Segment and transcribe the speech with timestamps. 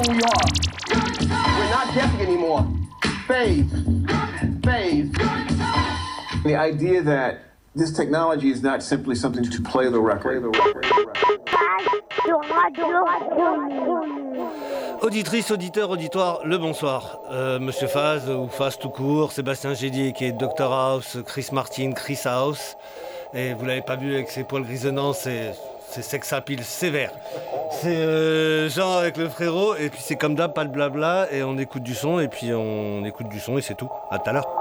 [0.00, 0.46] who we are.
[1.58, 2.66] We're not guessing anymore.
[3.26, 3.70] Phase.
[4.64, 5.12] Phase.
[6.44, 7.40] The idea that
[7.74, 10.44] this technology is not simply something to play the record.
[15.02, 17.20] Auditrice, auditeur, auditoire, le bonsoir.
[17.30, 21.92] Euh, Monsieur Faz ou Faz tout court, Sébastien Gédier qui est Dr House, Chris Martin,
[21.92, 22.76] Chris House.
[23.34, 25.54] Et vous l'avez pas vu avec ses poils grisonnants, c'est
[25.90, 26.32] c'est sex
[26.62, 27.10] sévère.
[27.70, 31.42] C'est euh, Jean avec le frérot, et puis c'est comme d'hab, pas de blabla, et
[31.42, 33.90] on écoute du son, et puis on écoute du son, et c'est tout.
[34.10, 34.59] À tout à l'heure.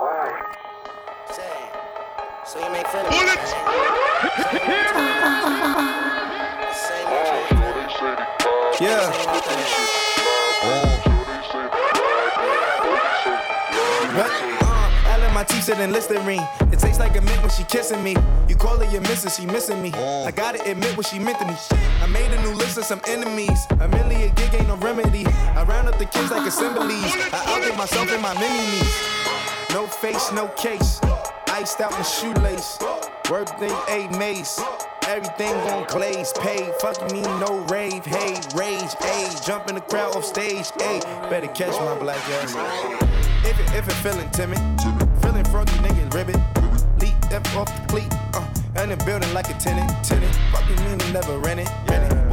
[15.69, 16.47] I let my teeth in Listerine.
[16.71, 18.15] It tastes like a mint when she kissing me.
[18.47, 19.91] You call her your missus, she missing me.
[19.93, 21.55] I gotta admit what she meant to me.
[22.01, 23.67] I made a new list of some enemies.
[23.79, 25.25] A million gig ain't no remedy.
[25.27, 27.13] I round up the kids like assemblies.
[27.33, 28.95] I outdid myself in my mini me's.
[29.73, 30.99] No face, no case.
[31.47, 32.79] Iced out my shoelace.
[33.29, 34.59] Work thing, eight mace.
[35.07, 36.73] Everything on glaze, paid.
[36.81, 39.45] Fuck me, no rave, hey, rage, ayy.
[39.45, 41.01] Jump in the crowd off stage, ayy.
[41.29, 42.55] Better catch my black ass.
[43.45, 45.08] If it, if it feeling timid, feeling froggy, nigga,
[46.13, 46.37] ribbit.
[46.99, 50.33] Leap F off the fleet, uh, and the building like a tenant, tenant.
[50.51, 52.28] Fucking mean to never rent it, rent it.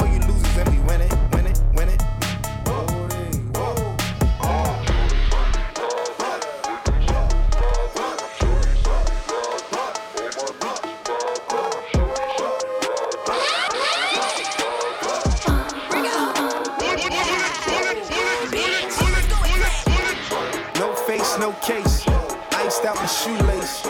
[22.87, 23.83] Out my shoelace.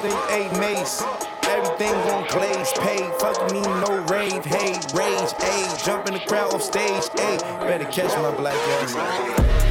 [0.00, 1.02] Thing, eight mace.
[1.42, 3.12] Everything on glaze, paid.
[3.20, 5.84] Fuck me, no rave, hey, rage, ayy.
[5.84, 7.40] Jump in the crowd off stage, ayy.
[7.60, 9.63] Better catch my black ass.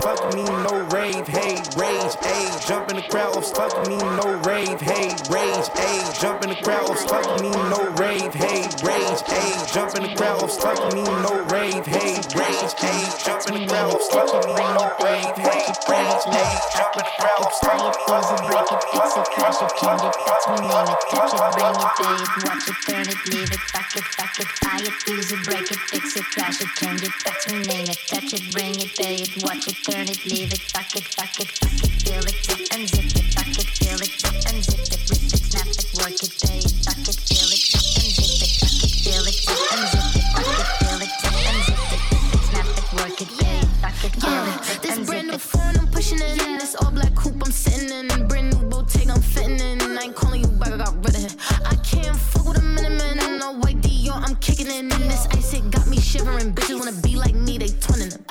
[0.00, 2.66] Fuck me, no rave, hey, rage, ayy.
[2.66, 6.20] Jump in the crowd off, fuck me, no rave, hey, rage, ayy.
[6.20, 9.74] Jump in the crowd off, fuck me, no rave, hey, rage, ayy.
[9.74, 13.24] Jump in the crowd off, fuck me, no rave, hey, rage, ayy.
[13.24, 16.58] Jump in the crowd off, fuck me, no rave, hey, rage, ayy.
[16.72, 20.02] Jump in the crowd off, fuck me, no break it, fix it, crash it, change
[20.02, 23.20] it, touch me, name it, touch it, bring it, pay it, watch it, turn it,
[23.30, 24.94] leave it, fuck it, fuck it, buy it,
[25.32, 28.52] it, break it, fix it, crash it, change it, touch me, name it, touch it,
[28.52, 31.72] bring it, pay it, watch it, turn it, leave it, fuck it, fuck it, fuck
[31.82, 35.02] it, feel it, zip and zip it, fuck it, feel it, zip and zip it,
[35.10, 38.38] rip it, snap it, work it, pay it, fuck it, feel it, zip and zip
[38.38, 41.60] it, fuck it, feel it, zip and zip it, fuck it, feel it, zip and
[41.66, 44.82] zip it, rip it, snap it, work it, pay it, fuck it, feel it, zip
[44.82, 46.58] This brand new phone, I'm pushing it in.
[46.58, 48.06] This all black coupe, I'm sitting in.
[48.28, 49.80] Brand new Bottega, I'm fitting in.
[49.82, 51.34] I ain't calling you back, I got rid of it.
[51.66, 53.18] I can't fuck with a minimum.
[53.18, 54.88] And no white Dior, I'm kicking it in.
[54.88, 56.54] This ice, it got me shivering.
[56.54, 58.29] Bitches wanna be like me, they twinning them.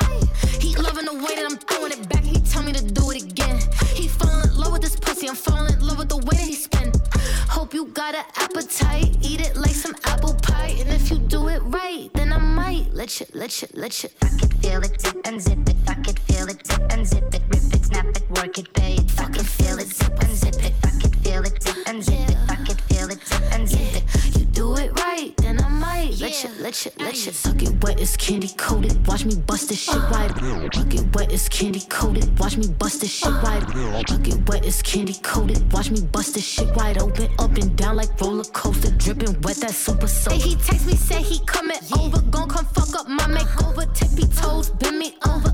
[5.39, 6.91] Falling in love with the way he spin.
[7.47, 9.17] Hope you got an appetite.
[9.21, 10.75] Eat it like some apple pie.
[10.79, 14.09] And if you do it right, then I might let you, let you, let you.
[14.09, 15.77] Fuck it, feel it, zip and zip it.
[15.85, 17.41] Fuck it, feel it, zip and zip it.
[17.51, 19.09] Rip it, snap it, work it, pay it.
[19.11, 20.73] Fuck it, feel it, zip and zip it.
[20.83, 22.28] Fuck it, feel it, zip and zip it,
[26.43, 27.31] let you, let you, let you.
[27.33, 29.05] Suck it wet, it's candy coated.
[29.07, 30.31] Watch me bust this shit wide.
[30.73, 32.39] Suck it wet, it's candy coated.
[32.39, 33.63] Watch me bust this shit wide.
[34.07, 35.71] Suck it wet, it's candy coated.
[35.73, 39.57] Watch me bust this shit wide open, up and down like roller coaster, dripping wet.
[39.57, 40.33] That super soap.
[40.33, 43.91] Hey, he text me, say he coming over, gon' come fuck up my makeover.
[43.93, 45.48] Tippy toes, bend me over,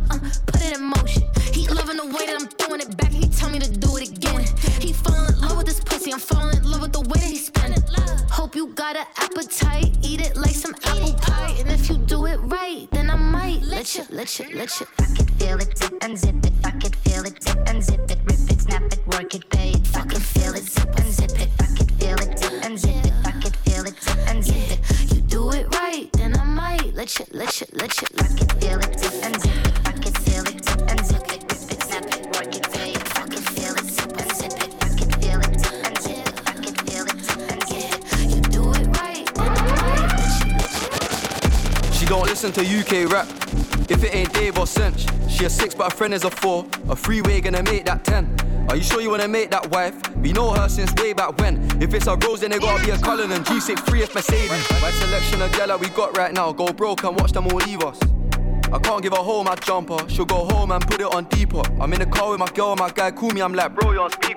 [43.04, 43.28] Rap.
[43.90, 46.66] If it ain't Dave or Cench, she a six, but her friend is a four.
[46.88, 48.34] A freeway gonna make that ten.
[48.70, 49.96] Are you sure you wanna make that wife?
[50.16, 51.56] We know her since way back when.
[51.82, 54.72] If it's a Rose, then it gotta be a Cullen and G63 if Mercedes.
[54.82, 57.84] My selection of gala we got right now, go broke and watch them all leave
[57.84, 58.00] us.
[58.72, 59.98] I can't give her home my jumper.
[60.10, 61.62] She'll go home and put it on deeper.
[61.80, 64.02] I'm in the car with my girl, my guy, call me, I'm like, bro, you're
[64.02, 64.35] on speaker.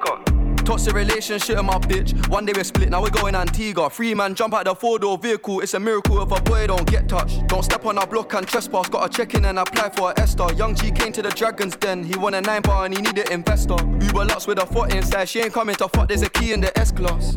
[0.69, 2.29] Toxic relationship with my bitch.
[2.29, 3.89] One day we're split, now we're going Antigua.
[3.89, 5.61] Free man jump out the four door vehicle.
[5.61, 7.47] It's a miracle if a boy don't get touched.
[7.47, 8.91] Don't step on our block and trespass.
[8.91, 10.53] Gotta check in and apply for a Esther.
[10.57, 12.05] Young G came to the Dragons Den.
[12.05, 13.77] He won a nine bar and he needed investor.
[13.83, 15.31] Uber Lux with a foot inside.
[15.31, 16.09] She ain't coming to fuck.
[16.09, 17.35] There's a key in the S class.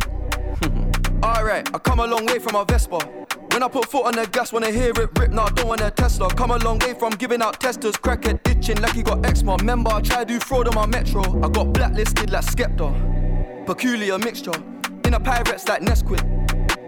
[1.24, 3.00] Alright, I come a long way from a Vespa.
[3.54, 5.90] When I put foot on the gas, wanna hear it rip, nah, don't want a
[5.90, 6.28] Tesla.
[6.34, 9.56] Come a long way from giving out testers, crack crackhead itching like he got eczema.
[9.56, 11.22] Remember, I tried to do fraud on my metro.
[11.42, 13.11] I got blacklisted like Skepta.
[13.66, 14.52] Peculiar mixture,
[15.06, 16.22] in a pirates like Nesquik.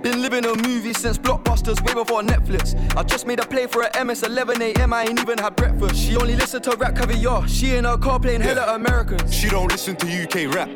[0.01, 2.75] Been living a movie since blockbusters way before Netflix.
[2.97, 5.95] I just made a play for a MS 11 AM, I ain't even had breakfast.
[5.95, 7.47] She only listen to rap caviar.
[7.47, 8.55] She in her car playing yeah.
[8.55, 9.33] hella Americans.
[9.33, 10.69] She don't listen to UK rap.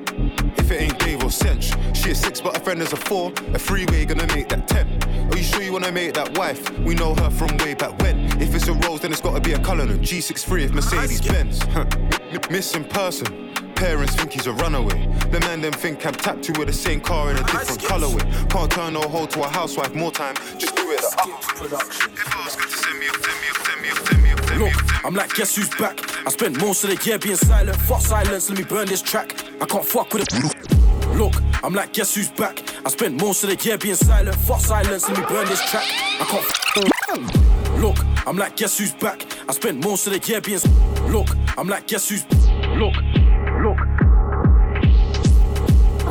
[0.58, 1.76] If it ain't Dave or Cench.
[1.96, 3.34] She a six, but her friend is a four.
[3.54, 4.88] A freeway gonna make that ten.
[5.32, 6.70] Are you sure you wanna make that wife?
[6.80, 8.42] We know her from way back when.
[8.42, 10.00] If it's a Rose, then it's gotta be a Cullinan.
[10.00, 11.60] G63 if Mercedes Benz.
[12.50, 13.67] Missing person.
[13.78, 15.06] Parents think he's a runaway.
[15.30, 18.50] The man them think I'm tapped to with the same car in a different colorway.
[18.50, 20.34] Can't turn no hoe to a housewife more time.
[20.58, 21.00] Just do it.
[21.56, 22.12] Production.
[22.14, 24.24] If I was good to send me up, send me up, send me up, send
[24.24, 24.74] me up, send me up.
[24.76, 26.00] Look, I'm like, guess who's back?
[26.26, 27.78] I spent most of the year being silent.
[27.78, 29.36] Fuck silence, let me burn this track.
[29.62, 31.16] I can't fuck with it.
[31.16, 32.64] Look, I'm like, guess who's back?
[32.84, 34.36] I spent most of the year being silent.
[34.38, 35.86] Fuck silence, let me burn this track.
[36.20, 37.80] I can't.
[37.80, 39.24] Look, I'm like, guess who's back?
[39.48, 40.62] I spent most of the year being.
[41.12, 41.28] Look,
[41.60, 42.26] I'm like, guess who's.
[42.76, 42.96] Look.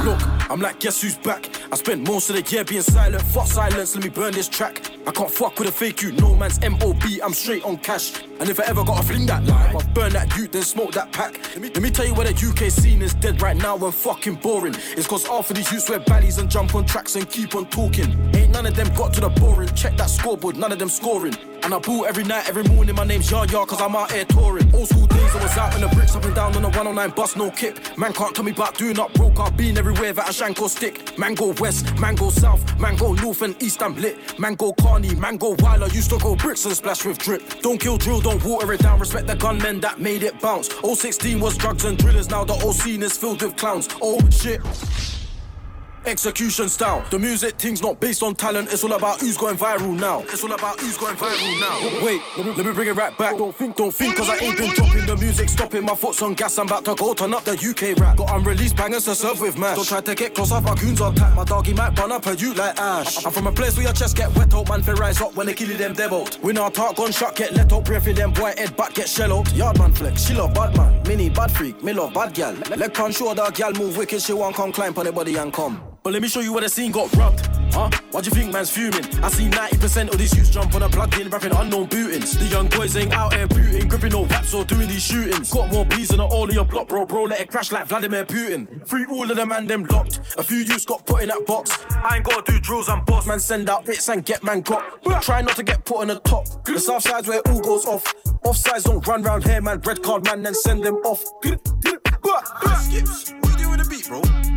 [0.07, 1.51] Look, I'm like, guess who's back?
[1.73, 3.25] I spent most of the year being silent.
[3.25, 4.89] Fuck silence, let me burn this track.
[5.05, 8.23] I can't fuck with a fake you, no man's MOB, I'm straight on cash.
[8.39, 11.11] And if I ever gotta fling that line, I'll burn that youth, then smoke that
[11.11, 11.41] pack.
[11.55, 13.93] Let me, let me tell you where the UK scene is dead right now and
[13.93, 14.77] fucking boring.
[14.97, 17.67] It's cause half of these youths wear baddies and jump on tracks and keep on
[17.67, 18.17] talking.
[18.37, 19.75] Ain't none of them got to the boring.
[19.75, 21.35] Check that scoreboard, none of them scoring.
[21.67, 24.73] And I boo every night, every morning, my name's Yard, cause I'm out here touring.
[24.73, 27.11] Old school days, I was out in the bricks, up and down on the 109
[27.11, 27.81] bus, no kip.
[27.99, 30.69] Man can't tell me about doing up broke, I've been everywhere that a shank or
[30.69, 31.19] stick.
[31.19, 34.39] Man go west, man go south, man go north and east, I'm lit.
[34.39, 37.43] Man go carny, man go wild, used to go bricks and splash with drip.
[37.63, 40.69] Don't kill drill, don't water it down, respect the gunmen that made it bounce.
[40.85, 43.89] 016 was drugs and drillers, now the whole scene is filled with clowns.
[44.01, 44.61] Oh shit
[46.07, 47.05] execution style.
[47.11, 50.21] The music thing's not based on talent, it's all about who's going viral now.
[50.21, 52.05] It's all about who's going viral now.
[52.05, 53.37] Wait, let me, bring it right back.
[53.37, 56.35] Don't think, don't think, cause I ain't been dropping the music, stopping my foot's on
[56.35, 56.59] gas.
[56.59, 58.17] I'm about to go turn up the UK rap.
[58.17, 59.77] Got unreleased bangers to serve with mash.
[59.77, 61.35] Don't try to get close off our goons on tap.
[61.35, 63.25] My doggy might burn up a you like ash.
[63.25, 65.47] I'm from a place where your chest get wet out, man, for rise up when
[65.47, 66.35] they kill you them deviled.
[66.43, 69.53] When our talk shot get let up, for them boy head back get shell out.
[69.55, 71.03] Yard man flex, she love bad man.
[71.07, 72.55] Mini bad freak, me love bad gal.
[72.55, 75.96] Leg show the gal move wicked, she want come climb on the body and come.
[76.07, 77.45] But let me show you where the scene got rubbed.
[77.75, 77.91] Huh?
[78.13, 79.05] Why do you think man's fuming?
[79.25, 82.39] I see 90% of these youths jump on a plug in, rapping unknown bootings.
[82.39, 85.53] The young boys ain't out here booting, gripping no raps or doing these shootings.
[85.53, 87.25] Got more bees than all of your block, bro, bro.
[87.25, 88.87] Let it crash like Vladimir Putin.
[88.87, 90.21] Free all of them and them locked.
[90.39, 91.77] A few youths got put in that box.
[91.91, 93.27] I ain't gotta do drills and boss.
[93.27, 95.03] Man, send out bits and get man got.
[95.23, 96.65] Try not to get put on the top.
[96.65, 98.05] The south side's where it all goes off.
[98.45, 99.81] Offsides don't run round here, man.
[99.81, 101.25] Red card, man, then send them off.
[102.85, 104.56] Skips, what you doing with the beat, bro?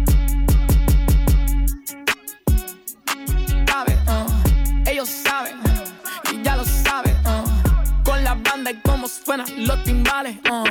[5.00, 5.58] Ellos saben,
[6.30, 7.16] y ya lo saben.
[7.26, 8.04] Uh.
[8.04, 10.38] Con la banda y cómo suenan los timbales.
[10.52, 10.66] Uh.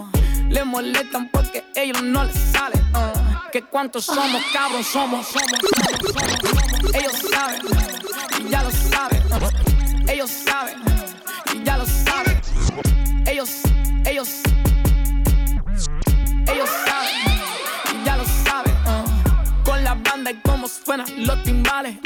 [0.50, 2.76] Le molestan porque ellos no les sale.
[2.92, 3.50] Uh.
[3.50, 7.62] Que cuántos somos, cabros, somos, somos, somos, somos, Ellos saben,
[8.38, 9.22] y ya lo saben.
[10.06, 10.76] Ellos saben,
[11.54, 12.40] y ya lo saben.
[13.26, 13.50] Ellos,
[14.04, 14.28] ellos,
[16.52, 17.14] ellos saben,
[17.94, 18.74] y ya lo saben.
[19.64, 21.96] Con la banda y cómo suenan los timbales.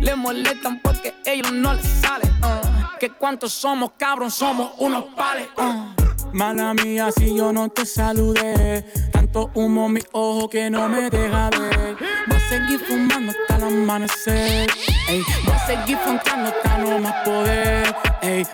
[0.00, 2.24] Le molestan porque ellos no les sale.
[2.42, 2.98] Uh.
[2.98, 5.48] Que cuántos somos, cabrón, somos unos pales.
[5.56, 6.09] Uh.
[6.32, 8.84] Mala mía, si yo no te saludé.
[9.12, 11.96] Tanto humo en mi ojo que no me deja ver.
[12.26, 14.70] Voy a seguir fumando hasta el amanecer.
[15.08, 17.94] Ey, voy a seguir fontando hasta no más poder.
[18.22, 18.46] Ey,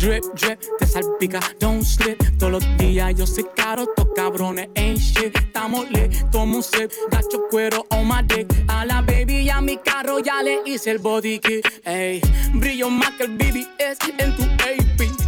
[0.00, 2.18] Drip, drip, te salpica, don't slip.
[2.38, 5.36] Todos los días yo soy caro, estos cabrones ain't shit.
[5.36, 8.46] Estamos lit, tomo un sip, gacho cuero on my dick.
[8.68, 11.66] A la baby y a mi carro ya le hice el body kit.
[11.84, 12.22] Ey,
[12.54, 15.19] brillo más que el BBS en tu AP.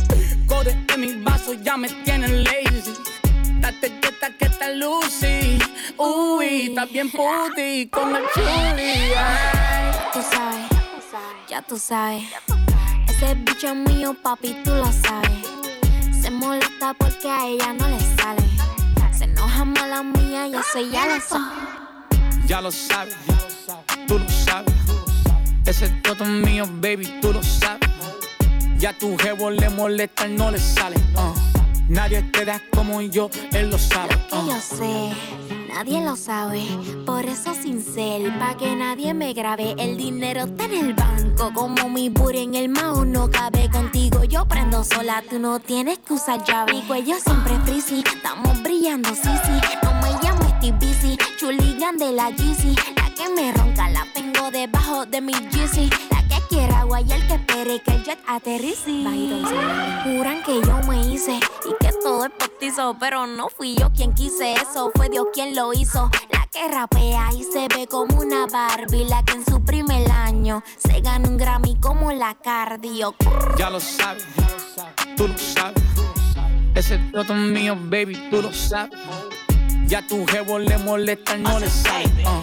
[0.52, 2.92] Code en mis vasos ya me tienen lazy.
[3.60, 5.58] Date quieta que está Lucy.
[5.96, 9.12] Uy, está bien puti con el chuli.
[10.12, 10.66] Tú sabes,
[11.48, 12.24] ya tú sabes.
[13.08, 15.46] Ese bicho mío, papi, tú lo sabes.
[16.20, 18.42] Se molesta porque a ella no le sale.
[19.16, 21.54] Se enoja mala mía y eso ya lo sabe.
[22.46, 23.16] Ya lo sabes,
[24.06, 24.74] tú lo sabes.
[25.64, 27.81] Ese todo mío, baby, tú lo sabes.
[28.82, 30.96] Ya tu jevo le molesta, no le sale.
[31.14, 31.32] Uh.
[31.88, 34.12] Nadie te da como yo, él lo sabe.
[34.32, 34.48] Uh.
[34.48, 35.12] yo sé
[35.72, 36.64] nadie lo sabe.
[37.06, 39.76] Por eso sin ser, pa' que nadie me grabe.
[39.78, 44.24] El dinero está en el banco, como mi booty en el mao no cabe contigo.
[44.24, 46.72] Yo prendo sola, tú no tienes que usar llave.
[46.72, 49.78] Mi cuello siempre frizzy, estamos brillando, sí, sí.
[49.84, 52.74] No me llamo Steve Busy, chuligan de la GC.
[52.96, 56.11] La que me ronca la tengo debajo de mi quiera
[56.92, 59.04] agua y el que espere que el jet aterrice.
[60.04, 64.14] Juran que yo me hice y que todo es postizo, pero no fui yo quien
[64.14, 66.10] quise eso, fue Dios quien lo hizo.
[66.30, 70.62] La que rapea y se ve como una Barbie, la que en su primer año
[70.76, 73.14] se gana un Grammy como la cardio.
[73.56, 74.24] Ya lo sabes,
[75.16, 75.82] tú lo sabes.
[76.74, 78.98] Ese todo mío, baby, tú lo sabes.
[79.86, 82.06] Ya tu jevo le molesta, no le sabe.
[82.24, 82.42] Uh,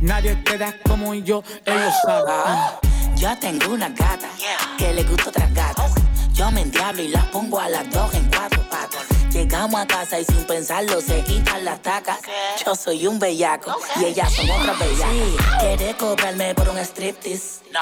[0.00, 2.34] nadie te da como yo, ellos saben.
[2.34, 2.95] Uh.
[3.16, 4.28] Yo tengo una gata
[4.76, 5.92] que le gusta otras gatas.
[6.34, 9.06] Yo me endiablo y las pongo a las dos en cuatro patas.
[9.32, 12.18] Llegamos a casa y sin pensarlo se quitan las tacas.
[12.64, 15.12] Yo soy un bellaco y ellas son otras bellacas.
[15.12, 17.62] Sí, quiere cobrarme por un striptease.
[17.72, 17.80] No.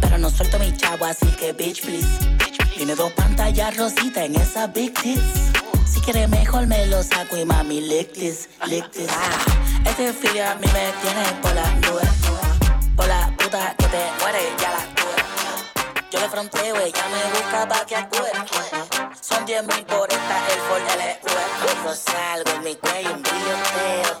[0.00, 2.08] Pero no suelto mi chavo, así que bitch please.
[2.74, 5.52] Tiene dos pantallas rositas en esa big tits.
[5.88, 9.08] Si quiere mejor me lo saco y mami lick this, lick this.
[9.10, 12.02] Ah, este a mí me tiene por la nube
[12.96, 16.10] por la puta que te muere, ya la tuve.
[16.10, 18.26] Yo le fronteo, ella me busca pa' que actúe.
[19.20, 21.20] Son 10 mil por esta, el Ford LV.
[21.64, 24.20] Cuando salgo en mi cuello un brilloteo,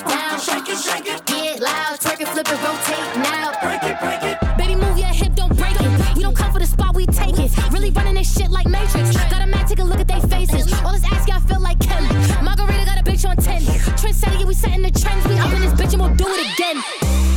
[2.57, 3.51] now.
[3.61, 4.57] Break it, break it.
[4.57, 6.15] Baby, move your hip, don't break it.
[6.15, 7.51] We don't come for the spot, we take it.
[7.71, 9.15] Really running this shit like Matrix.
[9.29, 10.71] Got a man, take a look at their faces.
[10.83, 12.03] All this ass, I feel like Kim.
[12.43, 13.63] Margarita got a bitch on 10.
[13.97, 15.27] Trend setting, yeah, we setting the trends.
[15.27, 16.77] We up in this bitch and we'll do it again.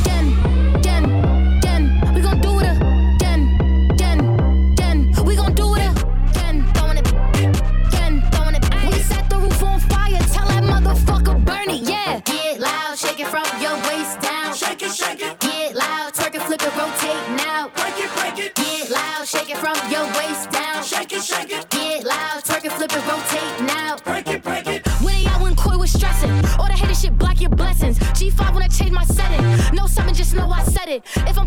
[0.01, 2.13] Again, again, again.
[2.13, 2.67] We gon' do it
[3.15, 4.19] again, again,
[4.73, 5.25] again.
[5.25, 5.91] We gon' do it
[6.29, 6.65] again.
[6.73, 7.07] Throwing it,
[7.87, 8.63] again, throwing it.
[8.91, 10.19] We set the roof on fire.
[10.33, 12.19] Tell that motherfucker burn it, yeah.
[12.21, 13.45] Get loud, shake it from
[31.03, 31.44] If I'm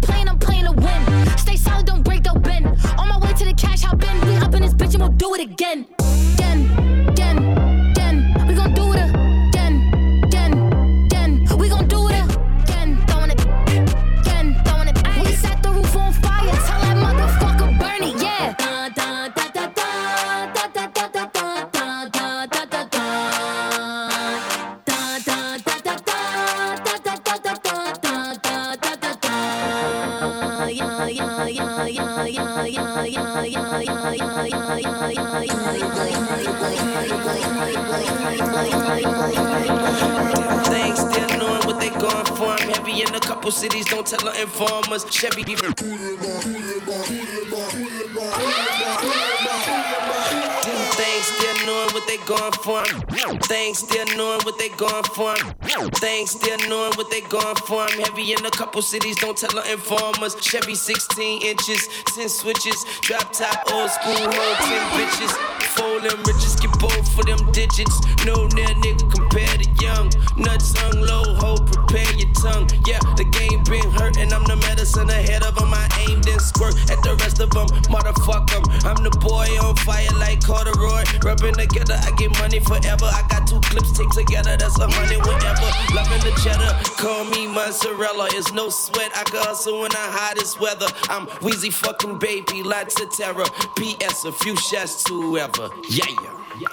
[43.48, 45.04] couple cities, don't tell the informers.
[45.10, 45.72] Chevy even.
[50.92, 52.84] Things still knowing what they going for.
[53.46, 55.34] Things still knowing what they going for.
[55.96, 57.86] Things still knowing what they going for.
[57.88, 60.36] I'm heavy in a couple cities, don't tell the informers.
[60.42, 65.67] Chevy 16 inches, 10 switches, drop top, old school, hold 10 bitches.
[65.78, 67.94] Fold them riches, get both for them digits.
[68.26, 70.10] No near nigga compared to young.
[70.36, 72.68] Nuts hung low, hold, prepare your tongue.
[72.86, 75.72] Yeah, the game been hurting, I'm the medicine ahead of them.
[75.72, 77.68] I aim then squirt at the rest of them.
[77.88, 78.64] Motherfuck 'em.
[78.84, 81.04] I'm the boy on fire like corduroy.
[81.22, 83.06] Rubbing together, I get money forever.
[83.06, 85.68] I got two clips taped together, that's a hundred whatever.
[85.94, 88.28] Loving the cheddar, call me mozzarella.
[88.32, 90.86] It's no sweat, I can hustle in the hottest weather.
[91.08, 93.44] I'm Wheezy fucking baby, lots of terror.
[93.76, 95.67] PS, a few shots to whoever.
[95.88, 96.08] Yeah,
[96.60, 96.72] yeah.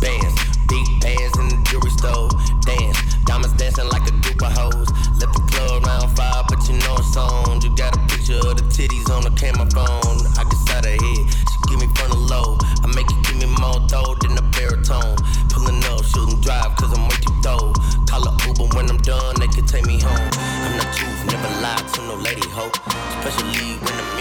[0.00, 0.34] Bands,
[0.68, 2.28] big bands in the jewelry store.
[2.66, 4.88] Dance, diamonds dancing like a group of hoes.
[5.20, 7.60] Let the club round five, but you know it's on.
[7.62, 10.26] You got a picture of the titties on the camera phone.
[10.34, 12.58] I get out of here, she give me front of low.
[12.82, 15.16] I make it give me more dough than a baritone.
[15.50, 17.78] Pulling up, shooting drive, cause I'm way too dope.
[18.10, 20.30] Call a Uber when I'm done, they can take me home.
[20.34, 22.74] I'm not truth, never lie to no lady hope.
[23.22, 24.15] Especially when the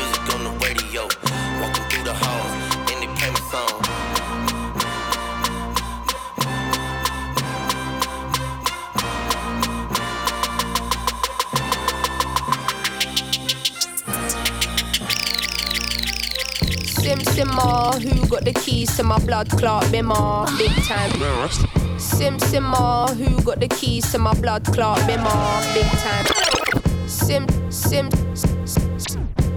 [17.06, 20.48] Sim Simmer, who got the keys to my blood clot bimmer?
[20.58, 21.12] Big time.
[22.00, 25.74] Sim Simmer, who got the keys to my blood clot bimmer?
[25.76, 26.26] Big time.
[27.08, 28.10] Sim Sim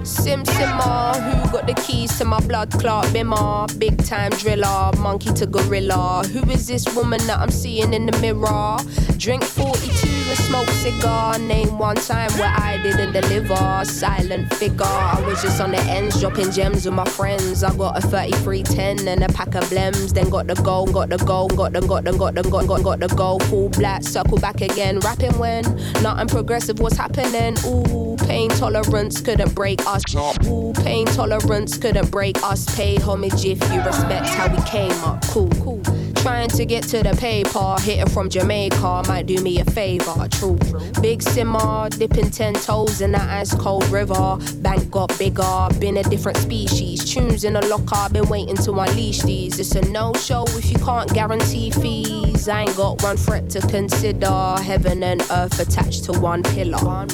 [0.05, 3.67] Sim Simmer, who got the keys to my blood clot bimmer?
[3.79, 6.25] Big time driller, monkey to gorilla.
[6.31, 8.77] Who is this woman that I'm seeing in the mirror?
[9.17, 11.39] Drink 42 and smoke cigar.
[11.39, 13.85] Name one time where I didn't deliver.
[13.85, 14.85] Silent figure.
[14.85, 17.63] I was just on the ends, dropping gems with my friends.
[17.63, 20.13] I got a 3310 and a pack of blems.
[20.13, 22.83] Then got the gold, got the gold, got them, got them, got them, got got
[22.83, 23.43] got the gold.
[23.45, 25.01] Full black, circle back again.
[25.01, 25.65] Rapping when
[26.03, 26.79] nothing progressive.
[26.81, 27.57] What's happening?
[27.67, 30.03] Ooh, pain tolerance couldn't break us.
[30.47, 32.65] Ooh, pain tolerance couldn't break us.
[32.77, 35.23] Pay homage if you respect how we came up.
[35.27, 35.78] Cool, cool.
[36.23, 40.29] Trying to get to the PayPal, hitting from Jamaica might do me a favor.
[40.31, 40.59] True,
[41.01, 44.37] big simmer, dipping ten toes in that ice cold river.
[44.57, 47.05] Bank got bigger, been a different species.
[47.11, 49.59] Tunes in a locker, been waiting to unleash these.
[49.59, 52.49] It's a no show if you can't guarantee fees.
[52.49, 54.57] I ain't got one threat to consider.
[54.61, 57.07] Heaven and earth attached to one pillar.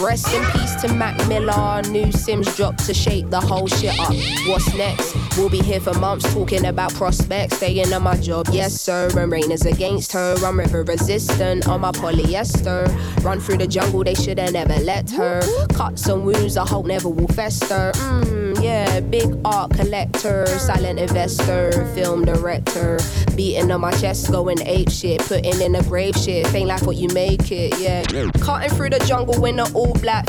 [0.00, 1.82] Rest in peace to Mac Miller.
[1.90, 4.14] New Simz dropped to shake the whole shit up.
[4.48, 5.14] What's next?
[5.36, 7.58] We'll be here for months talking about prospects.
[7.58, 9.08] Staying on my job, yes sir.
[9.16, 10.34] And rain is against her.
[10.44, 12.88] I'm river resistant on my polyester.
[13.24, 15.40] Run through the jungle, they shoulda never let her.
[15.74, 17.92] Cuts and wounds, I hope never will fester.
[17.94, 22.98] Mmm, yeah, big art collector, silent investor, film director.
[23.36, 25.20] Beating on my chest, going ape shit.
[25.20, 26.52] Putting in a grave shit.
[26.54, 28.02] Ain't like what you make it, yeah.
[28.40, 30.26] Cutting through the jungle in the all black.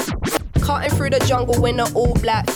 [0.61, 2.47] Cutting through the jungle in the all black.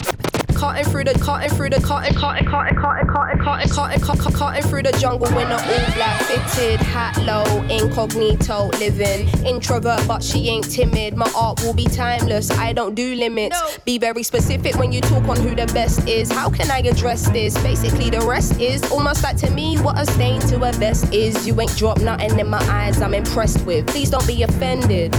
[0.56, 4.64] Cutting through the cutting through the cutting cutting cutting cutting cutting cutting cutting cutting cutting
[4.64, 9.28] through the jungle in the all black fitted hat low incognito living.
[9.46, 11.18] Introvert but she ain't timid.
[11.18, 12.52] My art will be timeless.
[12.52, 13.60] I don't do limits.
[13.84, 16.32] Be very specific when you talk on who the best is.
[16.32, 17.62] How can I address this?
[17.62, 21.46] Basically the rest is almost like to me what a stain to a vest is.
[21.46, 23.88] You ain't dropped nothing in my eyes I'm impressed with.
[23.88, 25.14] Please don't be offended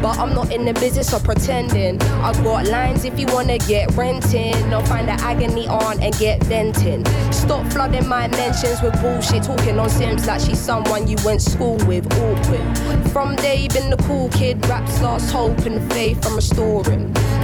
[0.00, 2.00] but I'm not in the business of pretending.
[2.02, 6.42] I've got lines if you wanna get renting or find the agony on and get
[6.44, 7.04] venting.
[7.32, 11.76] Stop flooding my mentions with bullshit, talking on Simz like she's someone you went school
[11.86, 12.06] with.
[12.20, 13.10] Awkward.
[13.12, 17.14] From day been the cool kid, raps lost hope and faith I'm restoring.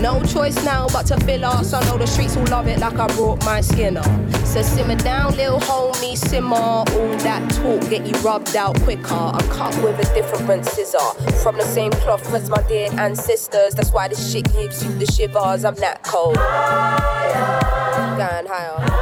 [0.00, 1.72] No choice now but to fill us.
[1.72, 4.02] I know the streets will love it like I brought my skinner.
[4.44, 6.54] So simmer down, little homie, simmer.
[6.54, 6.84] All
[7.18, 9.12] that talk get you rubbed out quicker.
[9.12, 10.98] I'm cut with a different scissor.
[11.42, 13.74] From the same cloth as my dear ancestors.
[13.74, 15.64] That's why this shit gives you the shivers.
[15.64, 16.36] I'm that cold.
[18.16, 18.97] Going higher.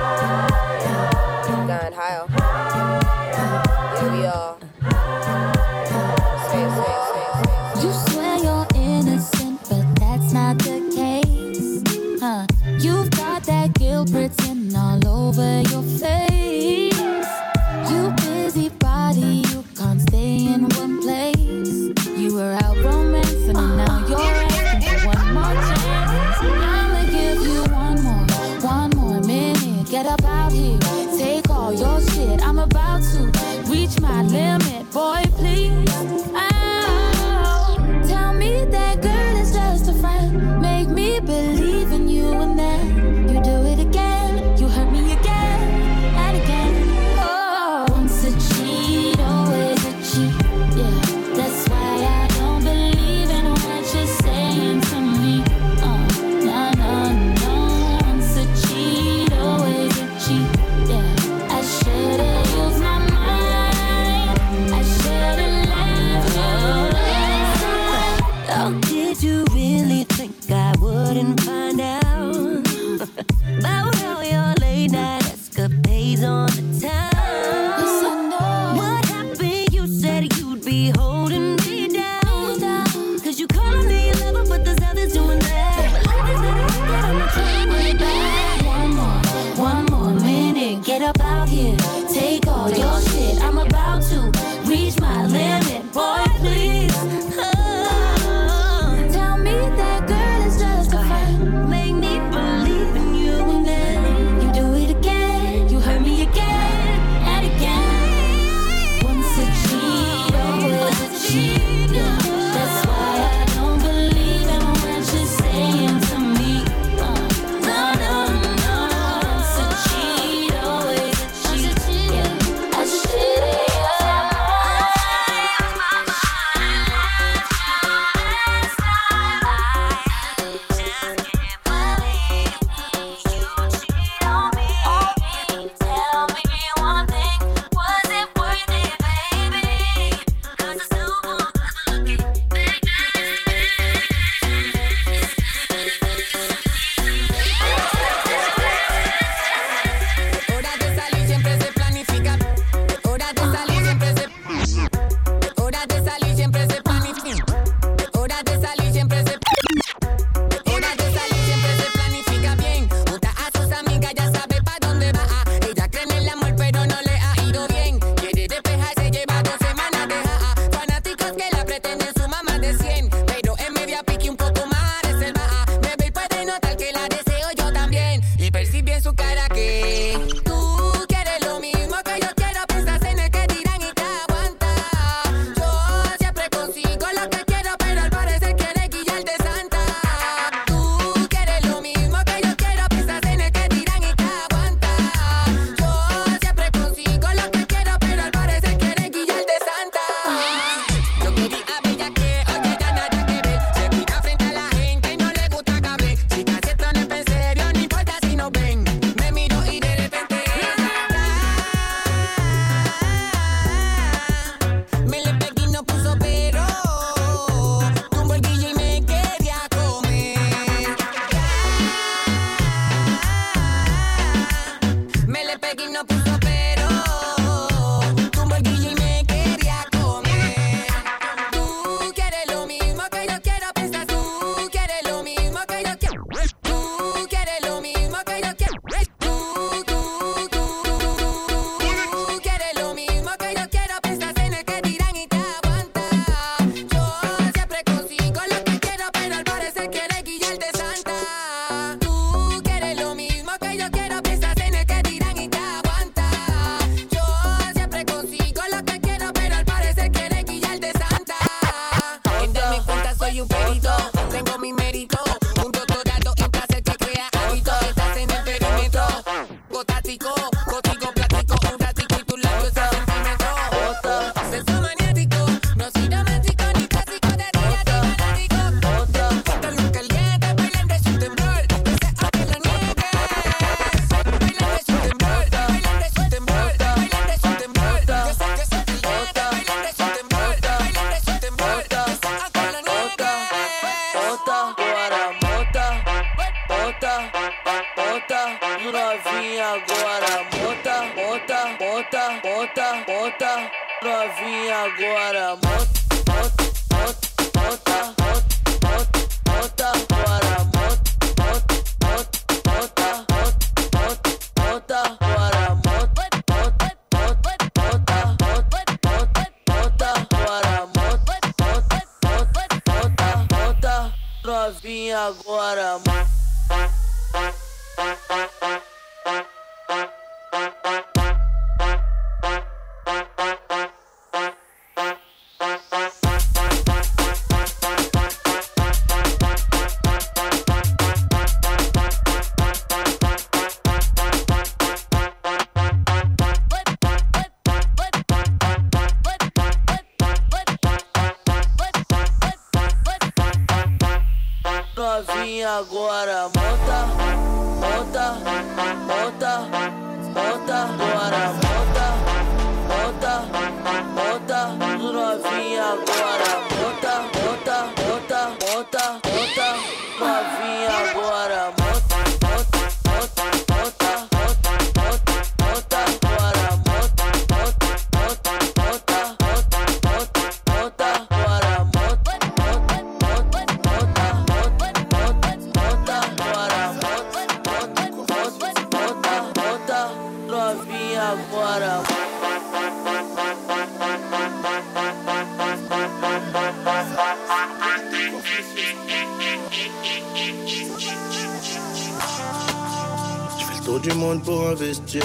[404.07, 405.23] Du monde pour investir.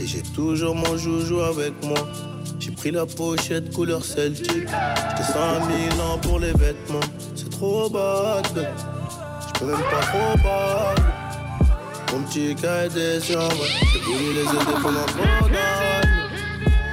[0.00, 1.96] Et j'ai toujours mon joujou avec moi.
[2.60, 4.50] J'ai pris la pochette couleur celtique.
[4.50, 7.08] J'étais 5000 ans pour les vêtements.
[7.34, 8.46] C'est trop bad.
[8.54, 10.98] Je peux même pas trop bad.
[12.12, 13.64] Mon petit cahier des chambres.
[13.92, 15.58] J'ai voulu les aider ma condamne.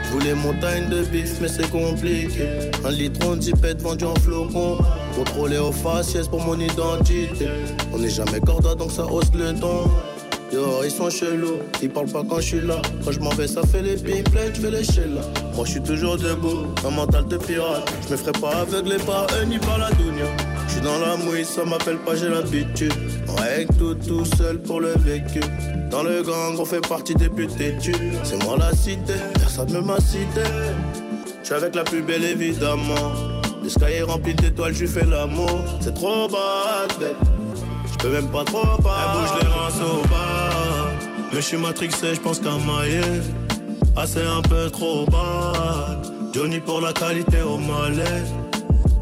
[0.04, 2.72] Je voulais montagne de bif, mais c'est compliqué.
[2.86, 4.78] Un litre de pète vendu en flocon.
[5.16, 7.50] Contrôlé aux faciès pour mon identité.
[7.94, 9.90] On n'est jamais corda donc ça hausse le ton.
[10.84, 12.82] Ils sont chelous, ils parlent pas quand je suis là.
[13.04, 15.22] Quand je m'en vais, ça fait les pipelettes, je fais les là.
[15.56, 17.92] Moi je suis toujours debout, un mental de pirate.
[18.08, 20.26] Je me ferai pas aveugler par eux ni par la dounia.
[20.68, 22.94] Je suis dans la mouille, ça m'appelle pas, j'ai l'habitude.
[23.28, 25.42] On règle tout tout seul pour le vécu.
[25.92, 27.94] Dans le gang, on fait partie des putes têtues.
[28.24, 30.44] C'est moi la cité, personne ne m'a cité.
[31.42, 33.12] Je suis avec la plus belle évidemment.
[33.62, 35.60] Le sky est rempli d'étoiles, je fais l'amour.
[35.82, 37.16] C'est trop bad, bête.
[38.06, 38.98] Je peux même pas trop pas.
[39.02, 40.92] Elle bouge les reins au bas.
[41.32, 43.02] Mais je suis matrixé, je pense qu'à mailler.
[43.98, 46.02] Ah, c'est un peu trop bas.
[46.32, 48.24] Johnny pour la qualité au malais.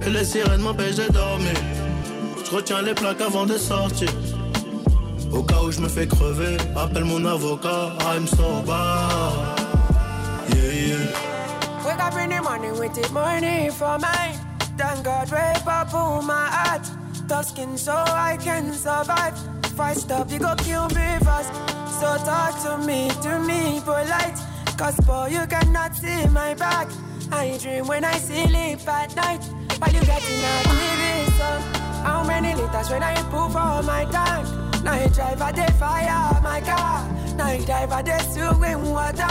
[0.06, 1.54] Et les sirènes m'empêchent de dormir.
[2.46, 4.08] Je retiens les plaques avant de sortir.
[5.34, 7.98] Au cas où je me fais crever, appelle mon avocat.
[8.06, 9.34] I'm so bad.
[10.56, 11.86] Yeah, yeah.
[11.86, 14.40] Wake up in the morning with the money for mine.
[14.78, 17.03] Thank God, wake up on my heart.
[17.28, 19.38] Tough skin so I can survive.
[19.64, 21.54] If I stop, you go kill me fast.
[22.00, 24.38] So talk to me, to me polite.
[24.78, 26.90] Cause boy, you cannot see my back.
[27.32, 29.44] I dream when I sleep at night.
[29.80, 31.62] While you getting a TV song.
[32.04, 34.84] How many liters when I pull for my tank?
[34.84, 37.10] Night driver, they fire my car.
[37.38, 39.24] Now you drive driver, they swim water.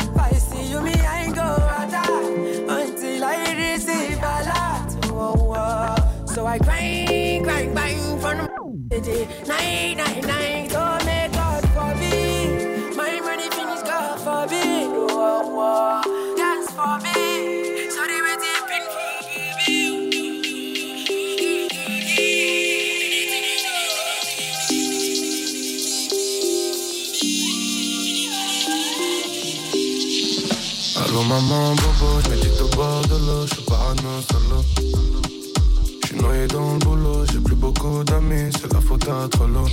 [0.00, 2.08] If I see you, me, I ain't go attack.
[2.68, 5.04] Until I receive a lot.
[5.06, 6.15] Whoa, whoa.
[6.36, 8.36] So I grind, grind, grind from
[8.90, 9.24] the city.
[9.48, 10.70] Night, night, night.
[10.76, 12.94] Oh, may God forbid.
[12.94, 14.86] My money finish, God forbid.
[14.86, 16.36] Whoa, whoa.
[16.36, 17.88] That's for me.
[17.88, 18.84] So they were dipping
[31.00, 34.86] Allô maman, bobo, je médite au bord de l'eau, je suis parano solo.
[36.16, 39.66] Suis noyé dans le boulot, j'ai plus beaucoup d'amis, c'est la faute à l'eau.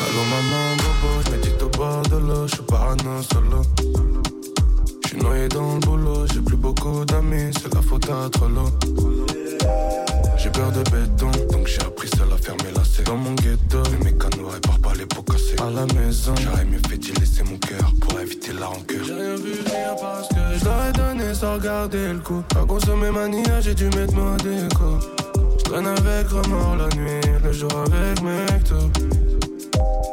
[0.00, 3.62] Allô maman, bobo, je médite au bord de l'eau, je suis parano solo.
[5.02, 8.70] Je suis noyé dans le boulot, j'ai plus beaucoup d'amis, c'est la faute à l'eau.
[10.36, 13.04] J'ai peur de béton, donc j'ai appris seul à fermer la serre.
[13.06, 15.56] Dans mon ghetto, mes mécanos réparent pas les pots cassés.
[15.60, 19.04] À la maison, j'aurais mieux fait d'y laisser mon cœur pour éviter la rancœur.
[19.04, 22.42] J'ai rien vu rien parce que je l'aurais donné sans regarder le coup.
[22.60, 24.98] À consommer mania, j'ai dû mettre mon déco.
[25.66, 28.76] Je avec remords la nuit, le jour avec mecto.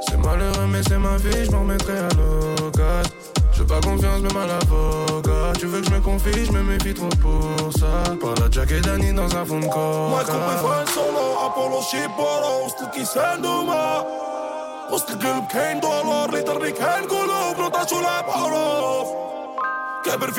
[0.08, 4.38] C'est malheureux, mais c'est ma vie, je m'en remettrai à l'occasion fais pas confiance même
[4.38, 5.54] à l'avocat.
[5.60, 8.16] Tu veux que je me confie, je me méfie trop pour ça.
[8.20, 13.06] Par la Jack et Danny dans un fond de corps Moi solo, Apollo Shiboro Ustuki
[13.06, 14.06] Sanduma
[14.94, 19.08] Ustuki Lukane Dollar Literally Kane Gulub Notachu Lab Orof
[20.04, 20.32] كابر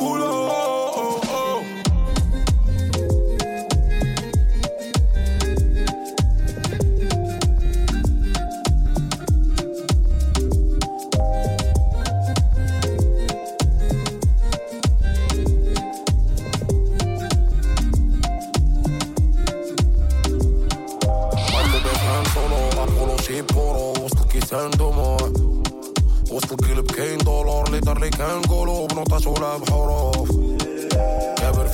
[0.00, 0.87] كلوب
[26.31, 26.61] وسط
[26.91, 30.29] كاين دولار اللي طري كاين قلوب نطاشو لعب حروف
[31.37, 31.67] كابر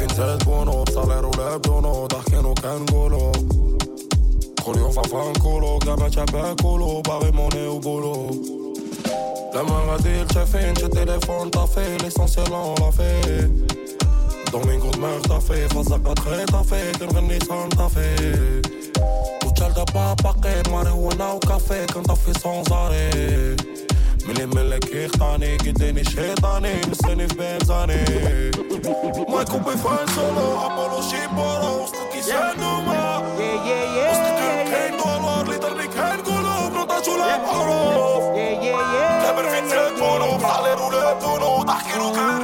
[39.50, 42.43] في تزاد بولو بصالير ولا بدونو ضحكي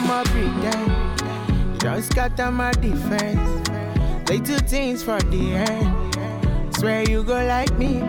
[0.00, 1.78] no more pretend.
[1.80, 3.68] Don't scatter my defense.
[4.26, 6.76] They two things for the end.
[6.76, 8.00] Swear you go like me.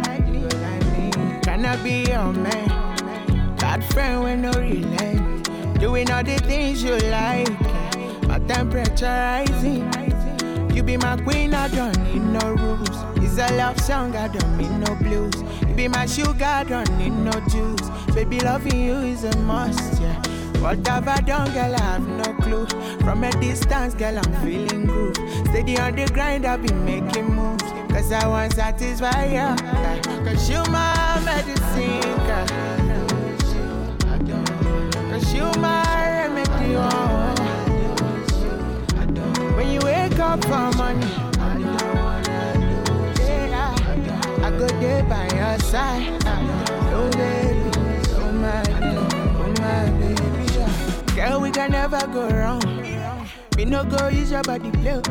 [1.43, 3.55] Cannot be your man?
[3.57, 5.79] God friend with no relent.
[5.79, 7.49] Doing all the things you like.
[8.27, 9.89] My temperature rising.
[10.75, 12.89] You be my queen, I don't need no rules.
[13.23, 15.43] It's a love song, I don't need no blues.
[15.67, 17.89] You be my sugar, I don't need no juice.
[18.13, 20.21] Baby, loving you is a must, yeah.
[20.61, 21.75] What have I done, girl?
[21.75, 22.65] I have no clue.
[22.99, 25.15] From a distance, girl, I'm feeling groove.
[25.47, 27.63] Steady on the grind, I've been making moves.
[27.91, 29.55] Cause I want satisfy you.
[30.25, 32.47] Cause you my medicine, girl.
[35.11, 37.35] Cause you my remedy, oh.
[39.55, 41.29] When you wake up for money.
[44.59, 46.21] go there by your side.
[46.91, 47.71] Oh baby,
[48.17, 49.18] oh my.
[51.19, 52.61] Girl, we can never go wrong.
[53.57, 55.01] Me no go use your body play.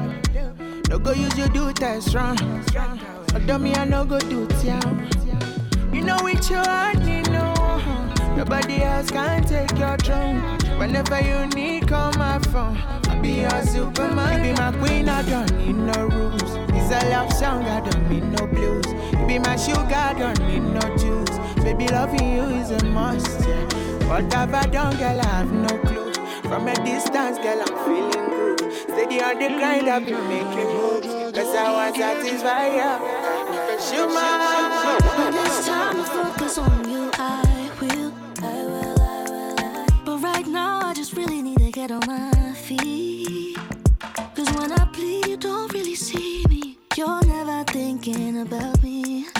[0.89, 2.39] No go use your do test wrong.
[3.35, 5.07] Although me I no go do town.
[5.93, 7.53] You know which you want, you know.
[8.35, 10.41] Nobody else can take your throne.
[10.79, 12.79] Whenever you need, call my phone.
[13.09, 14.47] I'll be your superman.
[14.47, 16.57] You be my queen, I don't need no rules.
[16.73, 18.87] It's a love song, I don't need no blues.
[19.13, 21.39] You be my sugar, I don't need no juice.
[21.63, 23.78] Baby, loving you is a must, yeah.
[24.09, 25.21] What have I done, girl?
[25.21, 26.15] I have no clue.
[26.49, 28.73] From a distance, girl, I'm feeling good.
[28.73, 31.37] Steady on the grind, I've been making moves.
[31.37, 31.69] Cause I
[32.73, 32.89] you.
[33.69, 35.05] Cause you my.
[35.19, 38.15] When it's time to focus on you, I will.
[38.43, 40.05] I will, I will, I will.
[40.07, 43.59] But right now, I just really need to get on my feet.
[44.35, 46.79] Cause when I plead, you don't really see me.
[46.97, 48.78] You're never thinking about.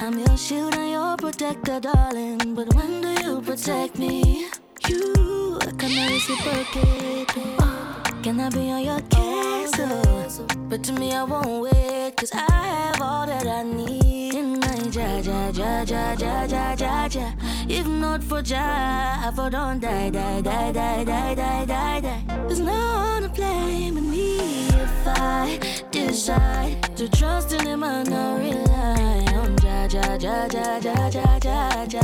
[0.09, 2.55] I'm your shield and your protector, darling.
[2.55, 4.49] But when do you protect me?
[4.89, 7.29] You, I cannot reciprocate.
[7.59, 10.41] Uh, can I be on your case?
[10.71, 12.17] But to me, I won't wait.
[12.17, 16.75] Cause I have all that I need in my ja, ja, ja, ja, ja, ja,
[16.79, 17.33] ja, ja.
[17.69, 22.25] If not for Ja, I for don't die, die, die, die, die, die, die, die.
[22.47, 28.39] There's no one to blame me if I decide to trust in him and not
[28.41, 29.28] rely
[29.91, 32.01] Ja, ja, ja, ja, ja, ja, ja.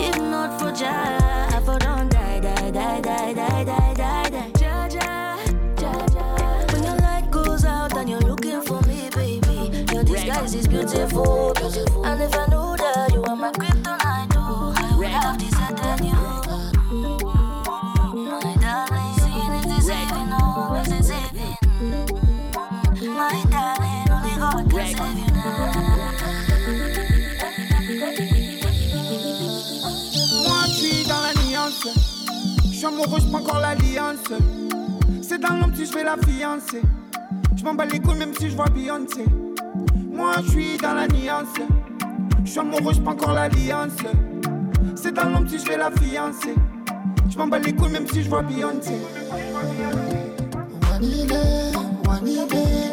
[0.00, 4.52] If not for Ja, I for don't die, die, die, die, die, die, die, die.
[4.60, 5.36] Ja, ja,
[5.80, 6.26] ja, ja.
[6.72, 11.52] When your light goes out and you're looking for me, baby, your disguise is beautiful.
[12.04, 12.45] And if I
[33.06, 34.24] Je prends encore l'alliance.
[35.22, 36.82] C'est dans l'homme si je fais la fiancée.
[37.56, 39.24] Je m'en bats les couilles même si je vois Beyoncé.
[40.12, 41.54] Moi, je suis dans la nuance.
[42.44, 43.92] Je suis amoureux, je encore l'alliance.
[44.96, 46.54] C'est dans l'ombre si je vais la fiancer.
[47.30, 48.94] Je m'en bats les couilles même si je vois Beyoncé.
[52.56, 52.85] she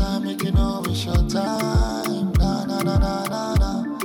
[0.00, 0.18] eh.
[0.18, 2.32] She make you know it's your time.
[2.34, 3.98] Na na na na na na.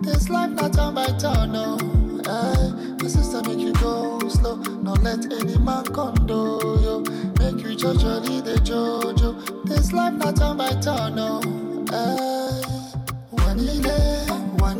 [0.00, 1.76] This life not turn by turn, no.
[2.26, 2.70] Eh.
[3.00, 4.56] My sister make you go slow.
[4.56, 7.00] Not let any man condo yo.
[7.38, 9.64] Make you judge the jojo.
[9.64, 11.40] This life not turn by turn, no.
[11.92, 12.62] Eh.
[13.30, 14.26] One day,
[14.58, 14.78] one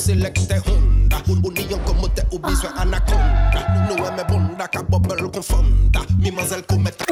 [0.00, 1.00] selekte honda.
[1.28, 6.30] O ni yon komote ou biswe anakonda Nou e me bonda ka bobel konfonda Mi
[6.30, 7.04] mazel kometa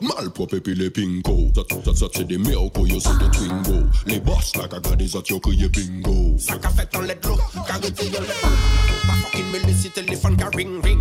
[0.00, 1.50] mal propre et puis les pingo.
[1.54, 3.86] Ça, ça, ça, c'est des meilleurs que you see the twingo.
[4.06, 6.36] Les boss, la cagade, ça, tu as crié bingo.
[6.38, 8.26] Ça, qu'a fait dans les drogues, car il tire le
[9.06, 10.98] Ma fucking menace, téléphone, car ring ring.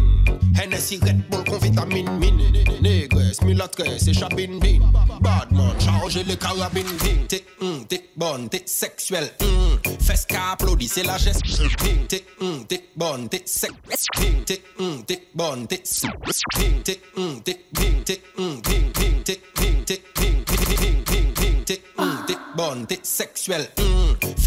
[0.56, 2.42] Hennessy, Red Bull, con vitamine, mine.
[2.82, 4.80] Négresse, mille adresses, et chabine, bin.
[5.22, 7.26] Badman, charge les carabines, bin.
[7.28, 9.80] T'es, hum, t'es bonne, t'es sexuelle, hum.
[10.02, 12.08] Fais ce applaudit, c'est la geste, hum.
[12.08, 14.44] T'es, hum, t'es bonne, t'es sexuelle.
[14.46, 16.82] T'es, hum, t'es bonne, t'es sexuelle, hum.
[16.84, 18.59] T'es, hum, t'es, hum, t'es, hum.
[22.88, 23.68] t'es sexuelle.
[23.78, 24.44] Mm.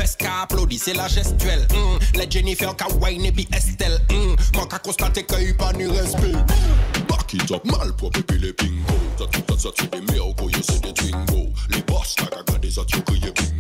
[0.78, 1.66] C'est la gestuelle.
[1.70, 2.18] Mm.
[2.18, 3.98] Les Jennifer qu'a wine et Estelle.
[4.10, 4.56] Mm.
[4.56, 6.32] Manque à constater qu'il n'y a pas de respect.
[7.08, 8.94] Back it mal pour pépé les bingo.
[9.16, 11.50] T'as tout, t'as ça, tu des oh, c'est des twingo.
[11.70, 13.51] Les boss, t'as qu'à garder ça, tu crier bingo.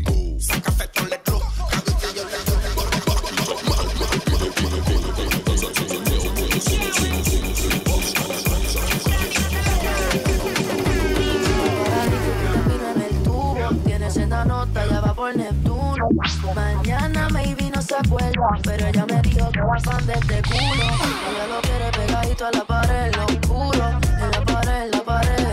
[15.22, 16.08] Por Neptuno.
[16.56, 20.86] Mañana maybe no se acuerda, pero ella me dijo que va fan de este culo.
[21.28, 23.84] Ella lo quiere pegadito a la pared, lo oscuro,
[24.20, 25.50] en la pared, en la pared.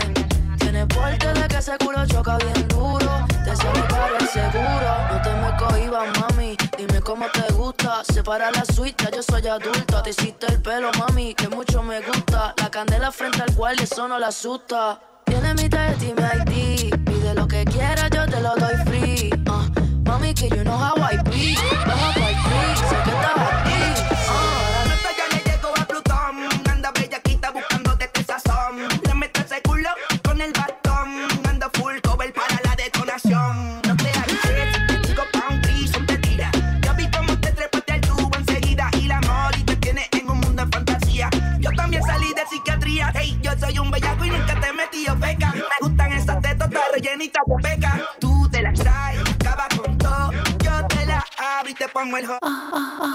[0.58, 3.12] Tiene porte de que ese culo choca bien duro,
[3.44, 4.90] te sabe caro el seguro.
[5.08, 8.02] No te me cohibas, mami, dime cómo te gusta.
[8.12, 10.02] Separa la suite, yo soy adulta.
[10.02, 12.54] Te hiciste el pelo, mami, que mucho me gusta.
[12.56, 15.09] La candela frente al cual eso no la asusta.
[15.40, 17.04] Tiene mi y mi ID.
[17.04, 19.30] Pide lo que quieras, yo te lo doy free.
[19.46, 19.64] Uh,
[20.04, 21.56] mami, que you know how I be.
[21.86, 23.69] Baja por free, sé que estás
[47.20, 48.00] rellenitas de peca.
[48.18, 50.30] Tú te las traes, acaba con todo.
[50.62, 51.24] Yo te la
[51.58, 52.38] abro y te pongo el ho.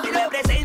[0.03, 0.64] Te lo presento,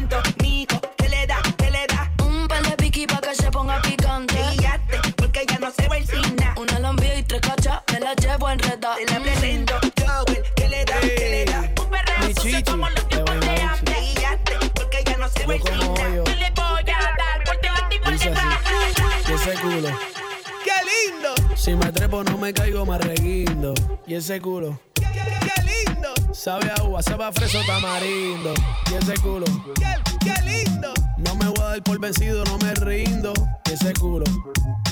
[22.50, 23.74] me caigo más reguindo.
[24.08, 24.80] Y ese culo.
[24.94, 25.06] ¡Qué,
[25.62, 26.08] lindo!
[26.32, 28.52] Sabe a uva, sabe a freso tamarindo.
[28.90, 29.46] Y ese culo.
[29.76, 30.92] ¡Qué, qué lindo!
[31.18, 33.32] No me voy a dar por vencido, no me rindo.
[33.68, 34.24] Y ese culo.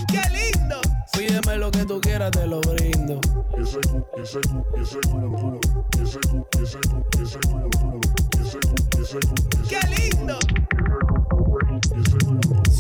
[0.07, 0.81] ¡Qué lindo!
[1.13, 3.21] Pídeme lo que tú quieras, te lo brindo.
[3.59, 5.61] Y ese culo, y ese culo, y ese culo,
[5.99, 8.01] y ese culo, y ese culo, y ese culo,
[8.39, 9.69] y ese culo, y ese culo.
[9.69, 10.39] ¡Qué lindo!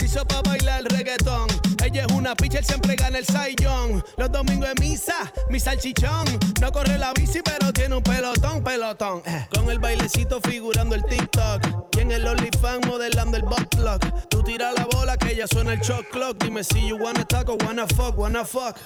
[0.08, 1.48] Hizo pa' bailar el reggaetón.
[1.84, 4.02] Ella es una pitcher, siempre gana el Young.
[4.16, 6.24] Los domingos en misa, mi salchichón.
[6.62, 9.20] No corre la bici, pero tiene un pelotón, pelotón.
[9.26, 9.46] Eh.
[9.54, 11.60] Con el bailecito figurando el TikTok.
[11.94, 14.00] Y en el OnlyFans modelando el butt plug.
[14.30, 16.42] Tú tira la bola que ya suena el shot clock.
[16.42, 18.78] Dime si you wanna talk o wanna fuck, wanna fuck.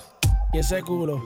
[0.53, 1.23] Y ese culo.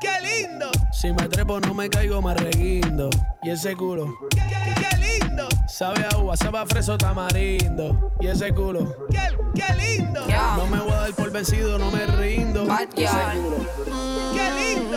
[0.00, 0.70] ¡Qué lindo!
[0.90, 3.10] Si me trepo no me caigo más reguindo.
[3.42, 4.16] Y ese culo.
[4.30, 5.48] ¡Qué, qué lindo!
[5.68, 8.14] Sabe a uva, sabe a freso tamarindo.
[8.20, 8.96] Y ese culo.
[9.10, 9.20] ¡Qué,
[9.54, 10.22] qué lindo!
[10.56, 12.66] No me voy a dar por vencido, no me rindo.
[12.96, 13.56] Y ese culo.
[14.32, 14.94] ¡Qué lindo!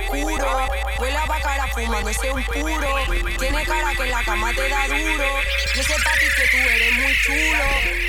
[0.00, 0.68] Oscuro.
[0.98, 2.96] Huele a bacara fumándose un puro.
[3.38, 5.28] Tiene cara que la cama te da duro.
[5.74, 7.64] Yo sé papi que tú eres muy chulo.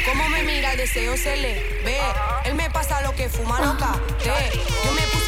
[0.06, 2.00] Como me mira el deseo se le ve.
[2.46, 3.94] Él me pasa lo que fuma loca.
[4.24, 5.21] Yo me puse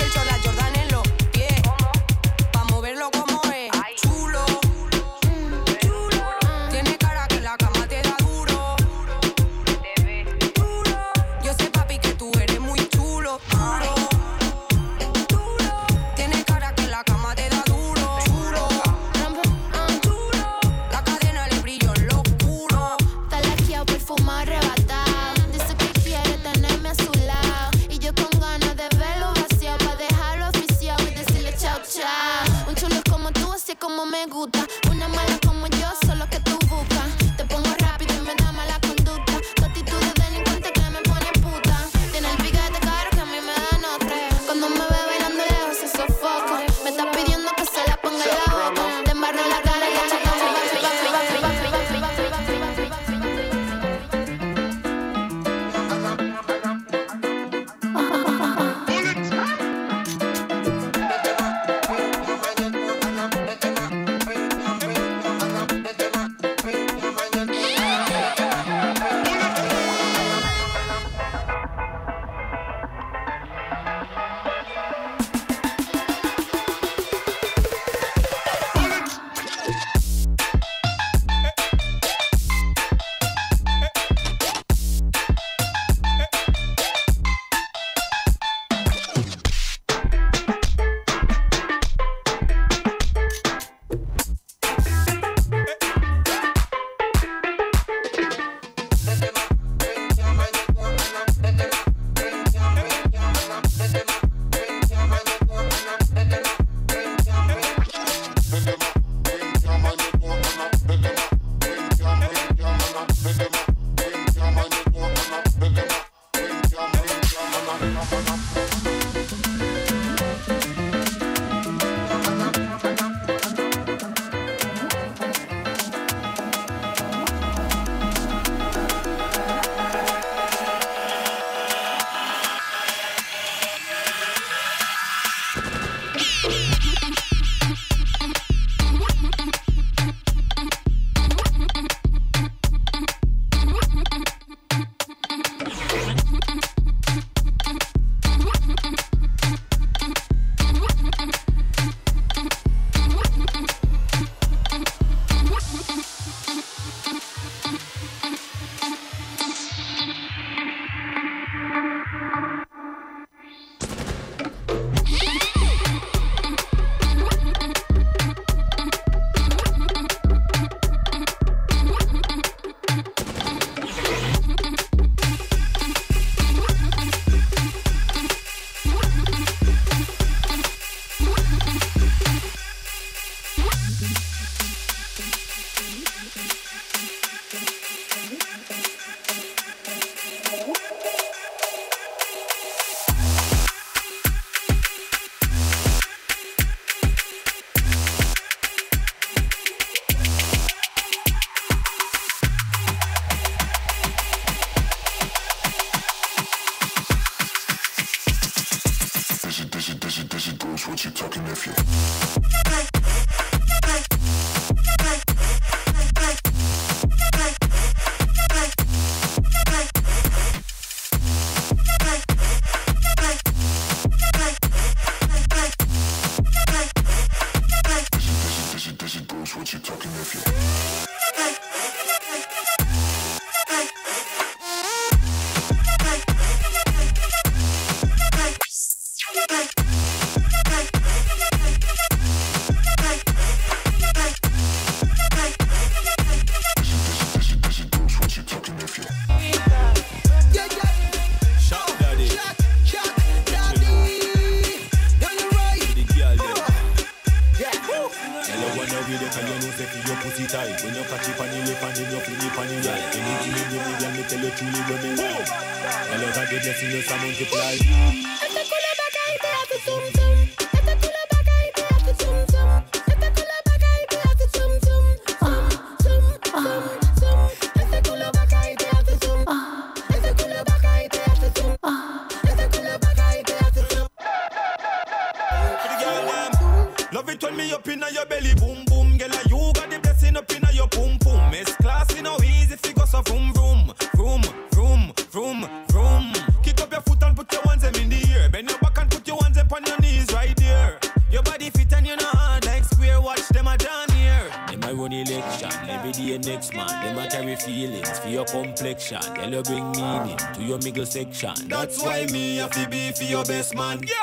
[311.13, 311.53] section.
[311.67, 314.01] That's why me have to be for your best man.
[314.01, 314.22] Yeah.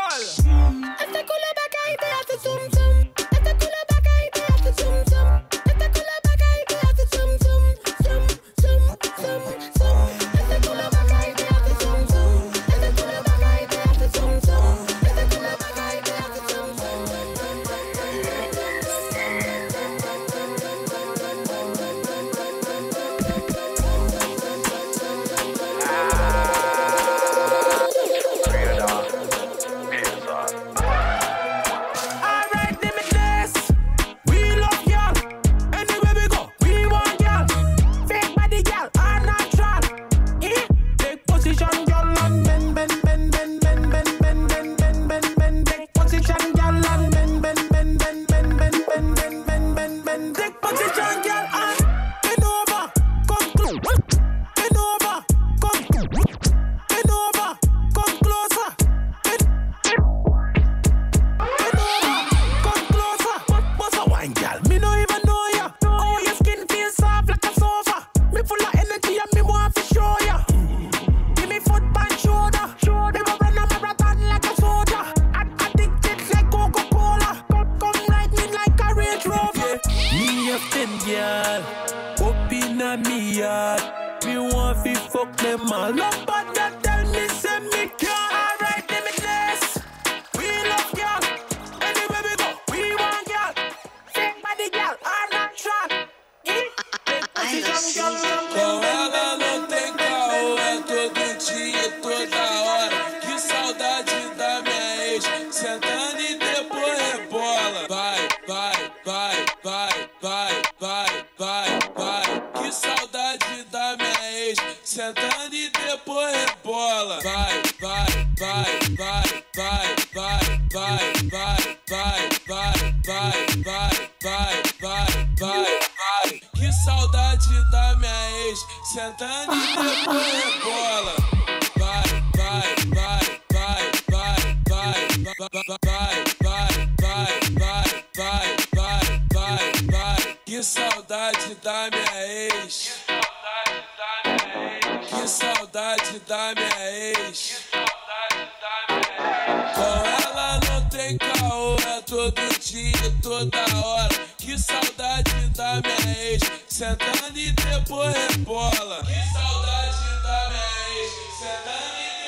[152.20, 152.92] todo dia,
[153.22, 154.26] toda hora.
[154.36, 159.02] Que saudade da minha ex, sentando e depois rebola.
[159.06, 162.19] Que saudade da minha ex, sentando e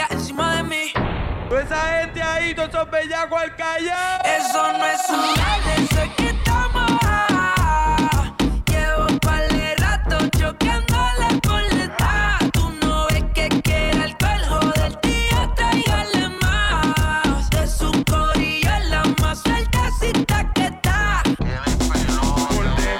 [0.00, 0.92] encima de mí.
[1.50, 4.22] Esa gente ahí, todos esos bellacos al callar.
[4.24, 6.90] Eso no es un baile, eso es que estamos.
[8.66, 12.38] Llevo par de rato choqueándole por detrás.
[12.52, 17.50] Tú no ves que quiere alcohol, joder, tía, tráigale más.
[17.50, 21.22] De su corillo es la más sueltecita que está.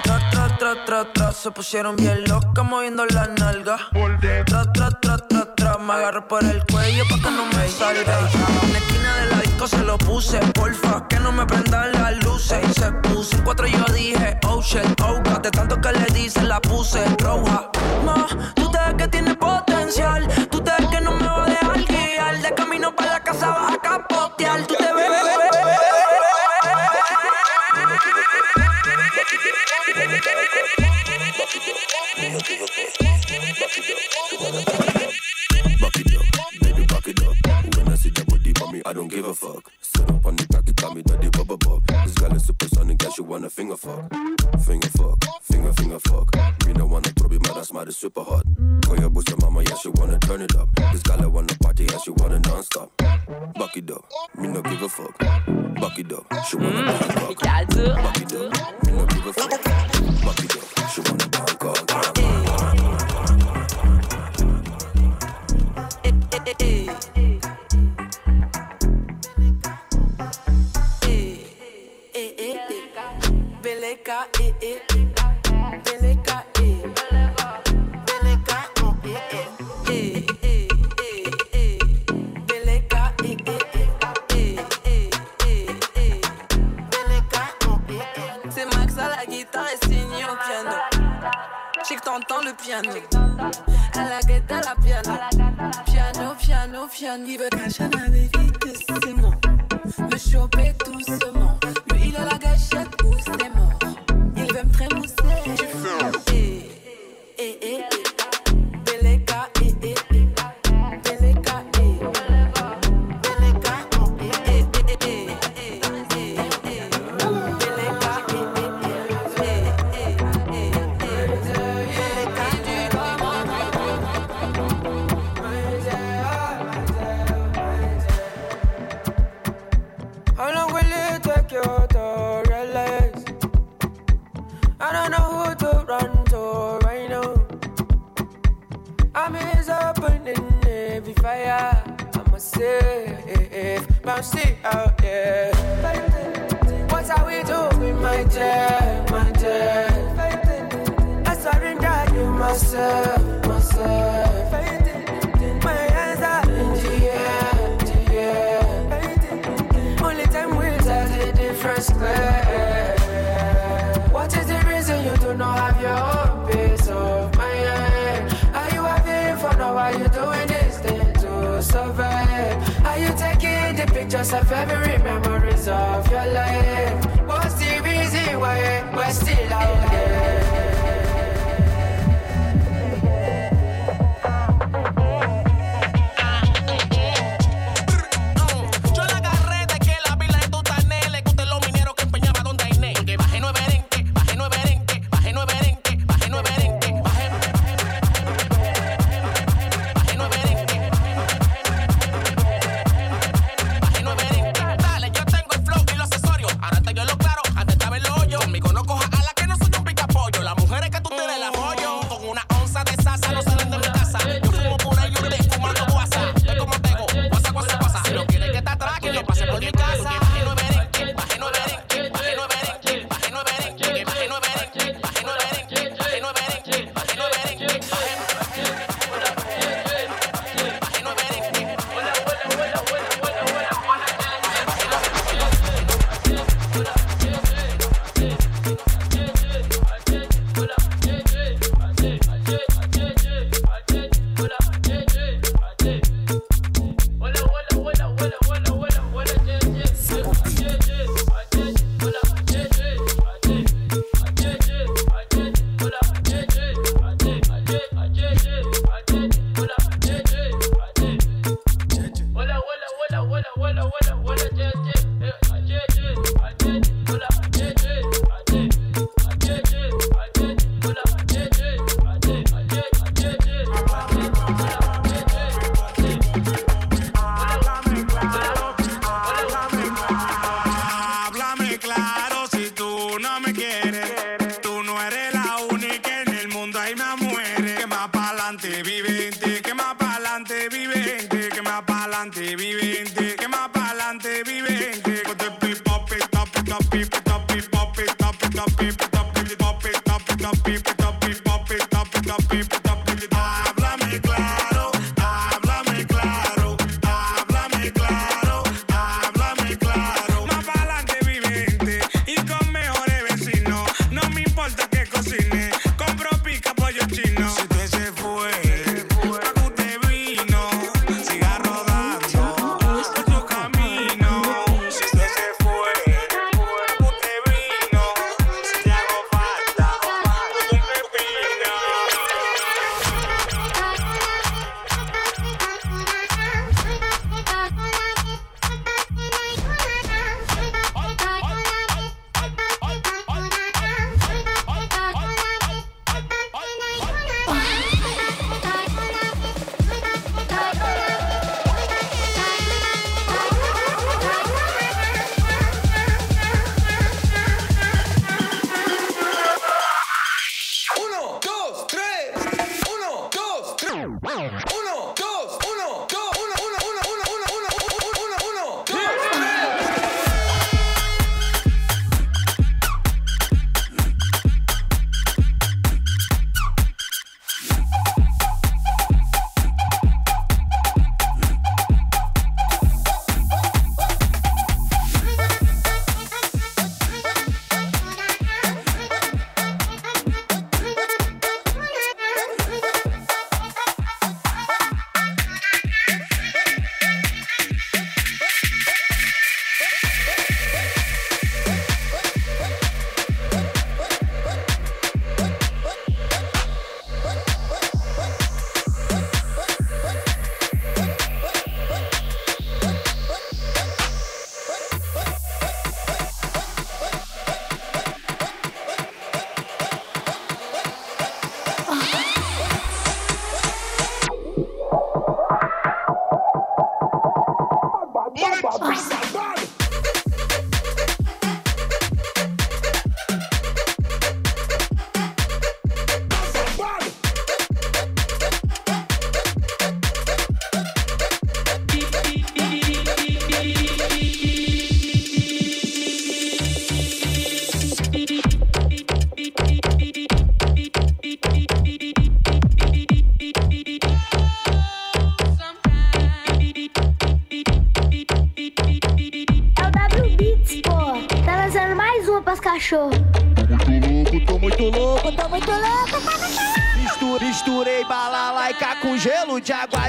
[0.02, 3.80] Tra, tra, tra, tra, tra, se pusieron bien locas moviendo las nalgas.
[4.44, 5.51] Tra, tra, tra, tra, tra,
[5.98, 8.18] me por el cuello pa' que no me salga.
[8.62, 12.24] En la esquina de la disco se lo puse, porfa, que no me prendan las
[12.24, 12.60] luces.
[12.74, 16.42] Se puso en cuatro yo dije, oh shit, oh god, de tanto que le dice
[16.42, 17.70] la puse roja.
[18.04, 20.26] Ma, tú te ves que tiene potencial,
[43.32, 44.12] wanna finger fuck.
[44.60, 46.36] Finger fuck, finger, finger fuck.
[46.66, 48.44] Me no wanna it, man, that's mad, it's super hot.
[48.84, 50.68] Call your boss, your mama, yeah, she wanna turn it up.
[50.92, 52.94] This I wanna party, and she wanna non-stop.
[52.98, 54.04] Back it up,
[54.36, 55.18] me no give a fuck.
[55.80, 57.40] Buck it up, she wanna bang cock.
[57.40, 58.21] Back it up,
[74.40, 74.82] eh, eh.
[88.50, 90.76] C'est Max à la guitare et Signy au piano.
[91.88, 92.90] J'ai que t'entends le piano.
[93.94, 95.18] À la guette, à la piano.
[95.86, 97.24] Piano, piano, piano.
[97.26, 99.32] Il veut cacher la vérité, c'est moi.
[99.98, 101.61] Me choper doucement.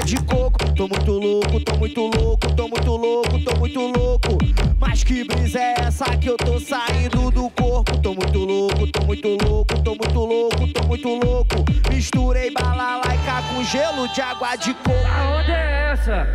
[0.04, 0.58] De coco.
[0.76, 4.38] Tô muito louco, tô muito louco, tô muito louco, tô muito louco.
[4.78, 7.96] Mas que brisa é essa que eu tô saindo do corpo?
[8.02, 11.64] Tô muito louco, tô muito louco, tô muito louco, tô muito louco.
[11.90, 15.06] Misturei balalaica com gelo de água de coco.
[15.06, 16.28] Aonde é essa?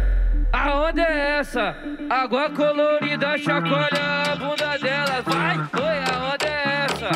[0.52, 1.76] Aonde é essa?
[2.10, 5.22] Água colorida chacoalha a bunda dela.
[5.26, 7.10] Vai, oi, aonde é essa?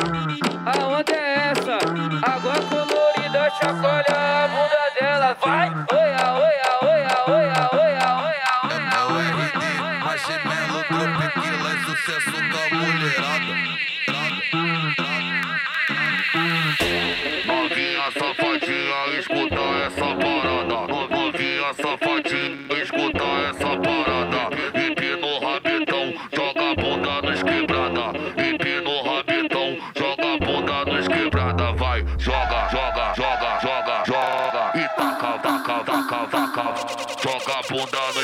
[0.78, 1.78] Aonde é essa?
[2.22, 4.83] Água colorida chacoalha a bunda
[5.18, 6.73] 来来喂呀喂呀
[37.70, 38.20] abundada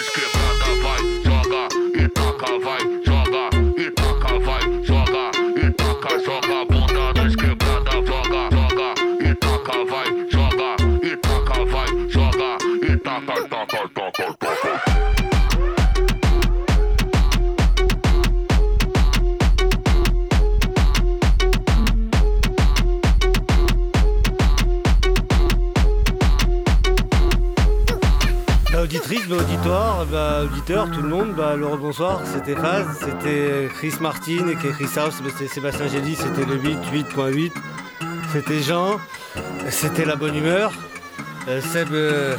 [29.61, 34.55] auditoire, bah, auditeur, tout le monde, bah, le bonsoir, c'était Faz, c'était Chris Martin et
[34.55, 37.53] Chris House, bah, c'était Sébastien Gély, c'était le 8, 8.8,
[38.33, 38.99] c'était Jean,
[39.69, 40.73] c'était la bonne humeur.
[41.49, 42.37] Euh, euh,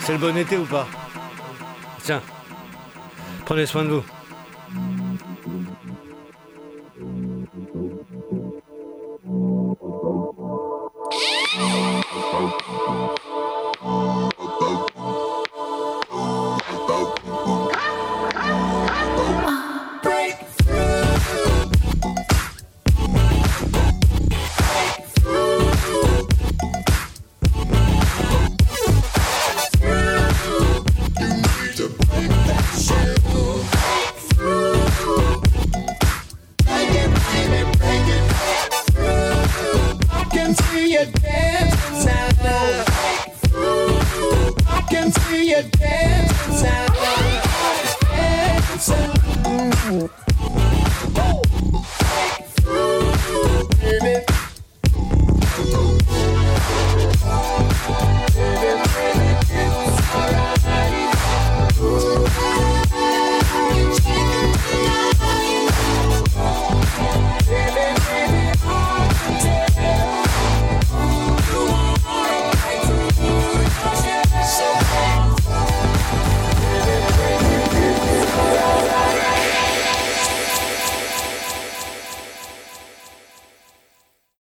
[0.00, 0.86] c'est le bon été ou pas?
[2.04, 2.22] Tiens,
[3.44, 4.04] prenez soin de vous.